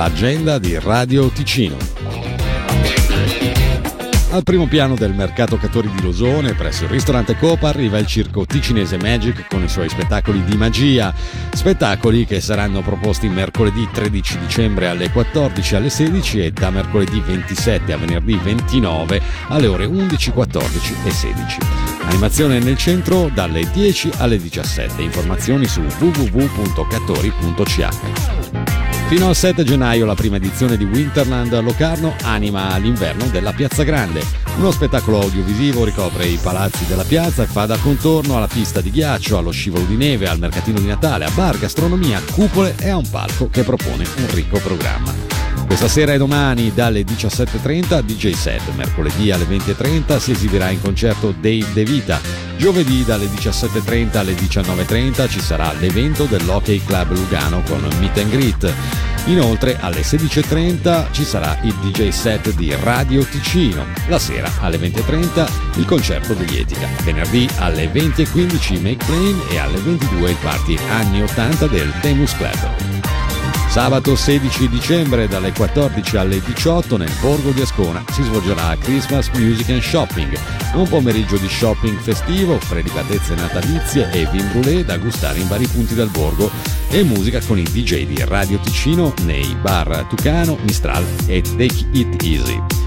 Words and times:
l'agenda 0.00 0.58
di 0.58 0.78
Radio 0.78 1.28
Ticino. 1.28 1.76
Al 4.30 4.42
primo 4.44 4.66
piano 4.66 4.94
del 4.94 5.12
mercato 5.12 5.58
Catori 5.58 5.90
di 5.90 6.00
Losone, 6.00 6.54
presso 6.54 6.84
il 6.84 6.90
ristorante 6.90 7.36
Copa, 7.36 7.68
arriva 7.68 7.98
il 7.98 8.06
circo 8.06 8.46
ticinese 8.46 8.96
Magic 8.96 9.46
con 9.46 9.62
i 9.62 9.68
suoi 9.68 9.90
spettacoli 9.90 10.42
di 10.42 10.56
magia. 10.56 11.12
Spettacoli 11.52 12.24
che 12.24 12.40
saranno 12.40 12.80
proposti 12.80 13.28
mercoledì 13.28 13.86
13 13.92 14.38
dicembre 14.38 14.88
alle 14.88 15.10
14 15.10 15.74
alle 15.74 15.90
16 15.90 16.44
e 16.46 16.50
da 16.50 16.70
mercoledì 16.70 17.20
27 17.20 17.92
a 17.92 17.98
venerdì 17.98 18.40
29 18.42 19.20
alle 19.48 19.66
ore 19.66 19.84
11, 19.84 20.30
14 20.30 20.94
e 21.04 21.10
16. 21.10 21.58
Animazione 22.04 22.58
nel 22.58 22.78
centro 22.78 23.30
dalle 23.34 23.68
10 23.70 24.12
alle 24.16 24.38
17. 24.38 25.02
Informazioni 25.02 25.66
su 25.66 25.82
www.catori.ch. 25.98 26.88
Fino 29.10 29.26
al 29.26 29.34
7 29.34 29.64
gennaio 29.64 30.06
la 30.06 30.14
prima 30.14 30.36
edizione 30.36 30.76
di 30.76 30.84
Winterland 30.84 31.58
Locarno 31.62 32.14
anima 32.22 32.76
l'inverno 32.76 33.26
della 33.26 33.52
Piazza 33.52 33.82
Grande. 33.82 34.22
Uno 34.56 34.70
spettacolo 34.70 35.20
audiovisivo 35.20 35.84
ricopre 35.84 36.26
i 36.26 36.38
palazzi 36.40 36.86
della 36.86 37.02
piazza 37.02 37.42
e 37.42 37.46
fa 37.46 37.66
da 37.66 37.76
contorno 37.78 38.36
alla 38.36 38.46
pista 38.46 38.80
di 38.80 38.92
ghiaccio, 38.92 39.36
allo 39.36 39.50
scivolo 39.50 39.82
di 39.82 39.96
neve, 39.96 40.28
al 40.28 40.38
mercatino 40.38 40.78
di 40.78 40.86
Natale, 40.86 41.24
a 41.24 41.30
bar, 41.34 41.58
gastronomia, 41.58 42.22
cupole 42.30 42.76
e 42.78 42.90
a 42.90 42.98
un 42.98 43.10
palco 43.10 43.48
che 43.50 43.64
propone 43.64 44.06
un 44.18 44.30
ricco 44.30 44.60
programma. 44.60 45.39
Questa 45.70 45.86
sera 45.86 46.12
e 46.14 46.18
domani 46.18 46.72
dalle 46.74 47.02
17.30 47.02 48.00
DJ 48.00 48.32
set, 48.32 48.74
mercoledì 48.74 49.30
alle 49.30 49.44
20.30 49.44 50.18
si 50.18 50.32
esibirà 50.32 50.68
in 50.68 50.80
concerto 50.80 51.30
Dave 51.30 51.64
De 51.72 51.84
Vita, 51.84 52.20
giovedì 52.56 53.04
dalle 53.04 53.26
17.30 53.26 54.16
alle 54.16 54.32
19.30 54.32 55.28
ci 55.28 55.40
sarà 55.40 55.72
l'evento 55.78 56.24
dell'Hockey 56.24 56.82
Club 56.84 57.12
Lugano 57.12 57.62
con 57.62 57.88
Meet 58.00 58.18
and 58.18 58.30
Greet. 58.30 58.74
Inoltre 59.26 59.76
alle 59.78 60.00
16.30 60.00 61.12
ci 61.12 61.22
sarà 61.22 61.56
il 61.62 61.74
DJ 61.74 62.08
set 62.08 62.52
di 62.56 62.74
Radio 62.74 63.22
Ticino, 63.24 63.86
la 64.08 64.18
sera 64.18 64.50
alle 64.58 64.76
20.30 64.76 65.48
il 65.76 65.84
concerto 65.84 66.34
degli 66.34 66.56
Etica, 66.56 66.88
venerdì 67.04 67.48
alle 67.58 67.88
20.15 67.92 68.80
Make 68.80 69.04
Plane 69.04 69.48
e 69.50 69.58
alle 69.58 69.78
22 69.78 70.30
il 70.30 70.36
party 70.42 70.76
anni 70.88 71.22
80 71.22 71.68
del 71.68 71.94
Demus 72.02 72.36
Club. 72.36 72.89
Sabato 73.70 74.16
16 74.16 74.68
dicembre 74.68 75.28
dalle 75.28 75.52
14 75.52 76.16
alle 76.16 76.40
18 76.40 76.96
nel 76.96 77.12
Borgo 77.20 77.52
di 77.52 77.60
Ascona 77.60 78.02
si 78.10 78.24
svolgerà 78.24 78.76
Christmas 78.76 79.28
Music 79.34 79.70
and 79.70 79.80
Shopping, 79.80 80.36
un 80.74 80.88
pomeriggio 80.88 81.36
di 81.36 81.48
shopping 81.48 81.96
festivo, 82.00 82.58
predicatezze 82.68 83.36
natalizie 83.36 84.10
e 84.10 84.26
vin 84.32 84.50
brûlé 84.52 84.84
da 84.84 84.98
gustare 84.98 85.38
in 85.38 85.46
vari 85.46 85.68
punti 85.68 85.94
del 85.94 86.08
borgo 86.08 86.50
e 86.90 87.04
musica 87.04 87.40
con 87.46 87.58
i 87.58 87.62
DJ 87.62 88.06
di 88.06 88.24
Radio 88.24 88.58
Ticino 88.58 89.14
nei 89.22 89.54
bar 89.54 90.04
Tucano, 90.08 90.58
Mistral 90.62 91.06
e 91.26 91.40
Take 91.40 91.86
It 91.92 92.22
Easy. 92.24 92.79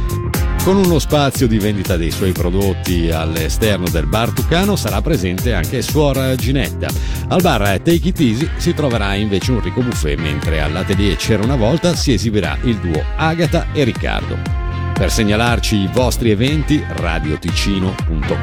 Con 0.64 0.78
uno 0.78 0.98
spazio 0.98 1.46
di 1.46 1.60
vendita 1.60 1.98
dei 1.98 2.10
suoi 2.10 2.32
prodotti 2.32 3.12
all'esterno 3.12 3.90
del 3.90 4.06
bar 4.06 4.32
Tucano 4.32 4.78
sarà 4.78 5.02
presente 5.02 5.54
anche 5.54 5.82
Suor 5.82 6.36
Ginetta. 6.36 6.88
Al 7.28 7.42
bar 7.42 7.80
Take 7.80 8.08
It 8.08 8.20
Easy 8.22 8.50
si 8.56 8.74
troverà 8.74 9.14
invece 9.16 9.52
un 9.52 9.62
ricco 9.62 9.82
buffet, 9.82 10.18
mentre 10.18 10.62
all'atelier 10.62 11.18
C'era 11.18 11.44
una 11.44 11.58
volta 11.58 11.94
si 11.96 12.14
esibirà 12.14 12.58
il 12.64 12.78
duo 12.78 13.04
Agata 13.18 13.74
e 13.74 13.84
Riccardo. 13.84 14.40
Per 14.94 15.12
segnalarci 15.12 15.76
i 15.76 15.90
vostri 15.92 16.32
eventi 16.32 16.82
radioticino.com 16.88 18.40